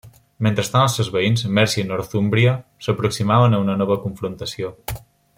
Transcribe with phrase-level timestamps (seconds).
[0.45, 2.53] Mentrestant els seus veïns, Mèrcia i Northúmbria
[2.87, 4.73] s'aproximaven a una nova confrontació.